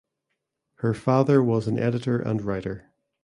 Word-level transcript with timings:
Her 0.77 0.95
father 0.95 1.43
was 1.43 1.67
an 1.67 1.77
editor 1.77 2.17
and 2.17 2.41
writer. 2.41 2.89